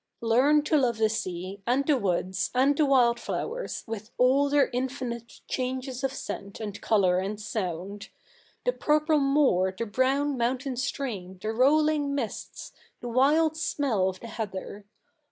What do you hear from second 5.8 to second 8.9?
of scent, and colour, and sound— the